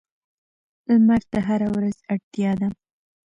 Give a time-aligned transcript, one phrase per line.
[0.91, 2.67] لمر ته هره ورځ اړتیا ده.